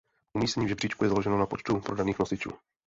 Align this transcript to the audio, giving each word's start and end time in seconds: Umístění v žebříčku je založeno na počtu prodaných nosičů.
Umístění 0.33 0.65
v 0.65 0.69
žebříčku 0.69 1.03
je 1.03 1.09
založeno 1.09 1.37
na 1.37 1.45
počtu 1.45 1.79
prodaných 1.79 2.19
nosičů. 2.19 2.49